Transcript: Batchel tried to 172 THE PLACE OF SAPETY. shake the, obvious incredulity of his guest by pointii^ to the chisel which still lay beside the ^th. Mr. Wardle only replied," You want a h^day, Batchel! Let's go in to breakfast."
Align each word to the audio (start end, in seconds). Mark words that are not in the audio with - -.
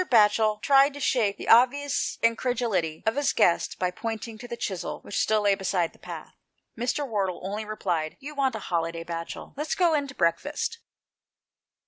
Batchel 0.01 0.59
tried 0.63 0.95
to 0.95 0.97
172 0.97 0.97
THE 0.97 0.97
PLACE 0.97 0.97
OF 0.97 1.03
SAPETY. 1.03 1.25
shake 1.27 1.37
the, 1.37 1.49
obvious 1.49 2.17
incredulity 2.27 3.03
of 3.05 3.15
his 3.17 3.33
guest 3.33 3.77
by 3.77 3.91
pointii^ 3.91 4.39
to 4.39 4.47
the 4.47 4.57
chisel 4.57 4.99
which 5.01 5.19
still 5.19 5.41
lay 5.41 5.53
beside 5.53 5.93
the 5.93 5.99
^th. 5.99 6.31
Mr. 6.75 7.07
Wardle 7.07 7.39
only 7.45 7.65
replied," 7.65 8.17
You 8.19 8.33
want 8.33 8.55
a 8.55 8.59
h^day, 8.59 9.05
Batchel! 9.05 9.53
Let's 9.55 9.75
go 9.75 9.93
in 9.93 10.07
to 10.07 10.15
breakfast." 10.15 10.79